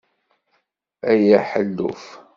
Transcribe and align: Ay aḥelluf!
Ay 1.11 1.25
aḥelluf! 1.37 2.03